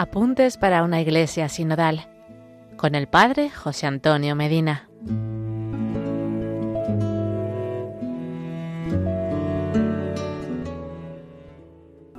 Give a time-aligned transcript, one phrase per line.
[0.00, 2.08] Apuntes para una iglesia sinodal
[2.78, 4.88] con el Padre José Antonio Medina.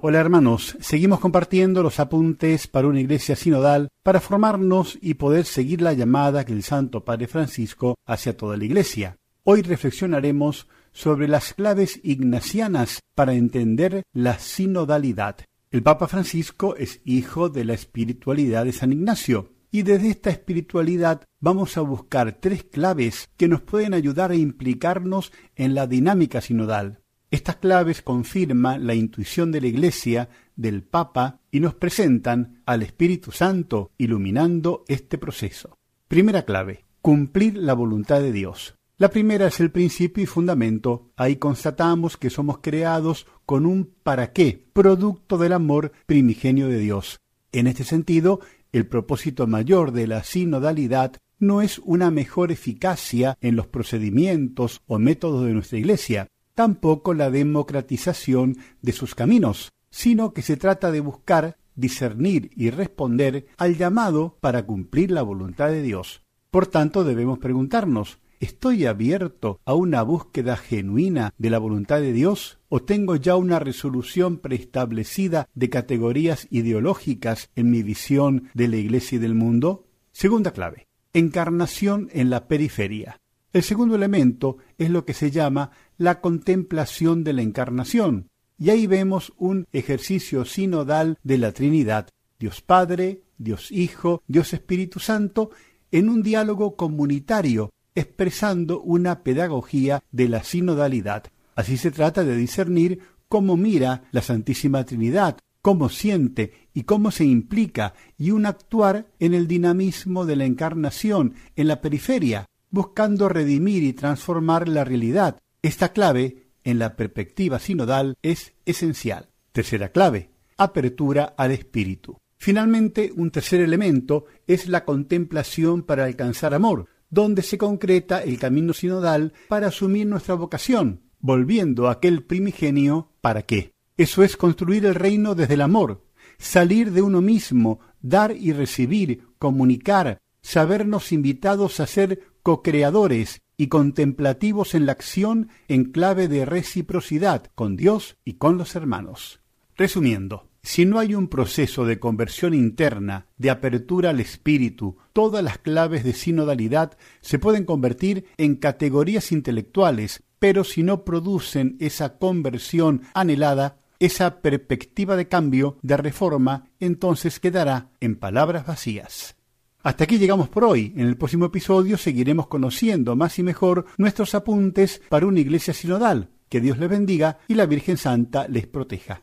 [0.00, 5.80] Hola hermanos, seguimos compartiendo los apuntes para una iglesia sinodal para formarnos y poder seguir
[5.80, 9.18] la llamada que el Santo Padre Francisco hace a toda la iglesia.
[9.44, 15.36] Hoy reflexionaremos sobre las claves ignacianas para entender la sinodalidad.
[15.70, 21.24] El Papa Francisco es hijo de la espiritualidad de San Ignacio, y desde esta espiritualidad
[21.40, 27.02] vamos a buscar tres claves que nos pueden ayudar a implicarnos en la dinámica sinodal.
[27.30, 33.30] Estas claves confirman la intuición de la Iglesia, del Papa, y nos presentan al Espíritu
[33.30, 35.76] Santo iluminando este proceso.
[36.08, 38.77] Primera clave, cumplir la voluntad de Dios.
[39.00, 41.12] La primera es el principio y fundamento.
[41.14, 47.20] Ahí constatamos que somos creados con un para qué, producto del amor primigenio de Dios.
[47.52, 48.40] En este sentido,
[48.72, 54.98] el propósito mayor de la sinodalidad no es una mejor eficacia en los procedimientos o
[54.98, 56.26] métodos de nuestra Iglesia,
[56.56, 63.46] tampoco la democratización de sus caminos, sino que se trata de buscar, discernir y responder
[63.58, 66.22] al llamado para cumplir la voluntad de Dios.
[66.50, 72.60] Por tanto, debemos preguntarnos, ¿Estoy abierto a una búsqueda genuina de la voluntad de Dios?
[72.68, 79.16] ¿O tengo ya una resolución preestablecida de categorías ideológicas en mi visión de la Iglesia
[79.16, 79.88] y del mundo?
[80.12, 80.86] Segunda clave.
[81.12, 83.20] Encarnación en la periferia.
[83.52, 88.28] El segundo elemento es lo que se llama la contemplación de la encarnación.
[88.56, 95.00] Y ahí vemos un ejercicio sinodal de la Trinidad, Dios Padre, Dios Hijo, Dios Espíritu
[95.00, 95.50] Santo,
[95.90, 101.24] en un diálogo comunitario expresando una pedagogía de la sinodalidad.
[101.54, 107.24] Así se trata de discernir cómo mira la Santísima Trinidad, cómo siente y cómo se
[107.24, 113.82] implica, y un actuar en el dinamismo de la encarnación, en la periferia, buscando redimir
[113.82, 115.38] y transformar la realidad.
[115.62, 119.28] Esta clave, en la perspectiva sinodal, es esencial.
[119.52, 122.16] Tercera clave, apertura al espíritu.
[122.38, 128.72] Finalmente, un tercer elemento es la contemplación para alcanzar amor, donde se concreta el camino
[128.72, 133.72] sinodal para asumir nuestra vocación, volviendo a aquel primigenio para qué.
[133.96, 136.04] Eso es construir el reino desde el amor,
[136.38, 144.74] salir de uno mismo, dar y recibir, comunicar, sabernos invitados a ser co-creadores y contemplativos
[144.74, 149.40] en la acción en clave de reciprocidad con Dios y con los hermanos.
[149.76, 155.56] Resumiendo, si no hay un proceso de conversión interna, de apertura al espíritu, todas las
[155.56, 163.00] claves de sinodalidad se pueden convertir en categorías intelectuales, pero si no producen esa conversión
[163.14, 169.36] anhelada, esa perspectiva de cambio, de reforma, entonces quedará en palabras vacías.
[169.82, 170.92] Hasta aquí llegamos por hoy.
[170.96, 176.28] En el próximo episodio seguiremos conociendo más y mejor nuestros apuntes para una iglesia sinodal.
[176.50, 179.22] Que Dios les bendiga y la Virgen Santa les proteja.